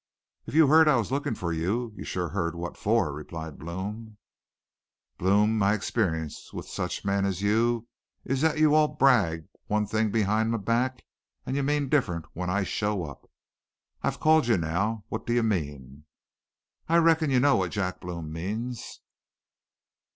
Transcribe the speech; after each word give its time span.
"'If 0.47 0.55
you 0.55 0.65
heard 0.65 0.87
I 0.87 0.95
was 0.95 1.11
lookin' 1.11 1.35
for 1.35 1.53
you, 1.53 1.93
you 1.95 2.03
sure 2.03 2.29
heard 2.29 2.55
what 2.55 2.75
for,' 2.75 3.13
replied 3.13 3.59
Blome. 3.59 4.17
"'Blome, 5.19 5.55
my 5.55 5.75
experience 5.75 6.51
with 6.51 6.67
such 6.67 7.05
men 7.05 7.23
as 7.23 7.43
you 7.43 7.87
is 8.25 8.41
that 8.41 8.57
you 8.57 8.73
all 8.73 8.87
brag 8.87 9.47
one 9.67 9.85
thing 9.85 10.09
behind 10.09 10.49
my 10.49 10.57
back 10.57 11.05
an' 11.45 11.53
you 11.53 11.61
mean 11.61 11.87
different 11.87 12.25
when 12.33 12.49
I 12.49 12.63
show 12.63 13.03
up. 13.03 13.29
I've 14.01 14.19
called 14.19 14.47
you 14.47 14.57
now. 14.57 15.05
What 15.09 15.27
do 15.27 15.33
you 15.33 15.43
mean?' 15.43 16.05
"'I 16.89 16.97
reckon 16.97 17.29
you 17.29 17.39
know 17.39 17.57
what 17.57 17.69
Jack 17.69 18.01
Blome 18.01 18.33
means.' 18.33 19.01